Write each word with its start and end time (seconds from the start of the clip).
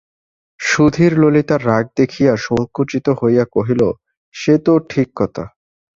সুধীর 0.59 1.13
ললিতার 1.19 1.61
রাগ 1.65 1.85
দেখিয়া 1.97 2.33
সংকুচিত 2.45 3.05
হইয়া 3.19 3.45
কহিল, 3.51 3.81
সে 4.35 4.53
তো 4.65 4.73
ঠিক 4.89 5.07
কথা। 5.15 5.43